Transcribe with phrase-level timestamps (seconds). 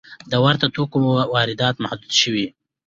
[0.31, 0.97] د ورته توکو
[1.33, 2.47] واردات محدود شوي؟